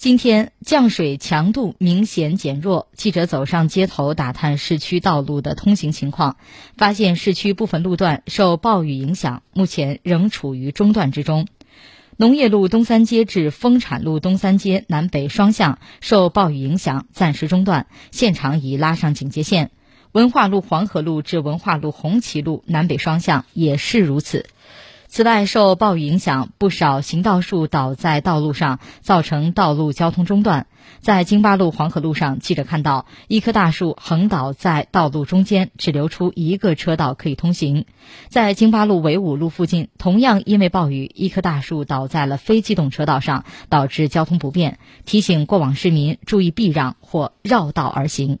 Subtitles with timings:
[0.00, 6.38] 今天降水强度明显减弱，记者走上街头打探市区道路的通行情况，
[6.74, 11.46] 发现市区部分路段受暴雨影响，目前仍处于中断之中。
[12.16, 19.70] 农业路东三街至丰产路东三街南北双向受暴雨影响，暂时中断，现场已拉上警戒线。
[20.12, 24.46] 文化路黄河路至文化路红旗路南北双向也是如此。
[25.12, 30.68] 此外，受暴雨影响，不少行道树倒在道路上，造成道路交通中断。
[31.00, 37.86] 在京八路黄河路上，记者看到一棵大树横倒在道路中间，只留出一个车道可以通行。
[38.28, 44.78] 在京八路纬五路附近，同样因为暴雨，一棵大树倒在了非机动车道上，导致交通不便。
[45.06, 48.38] 提醒过往市民注意避让或绕道而行。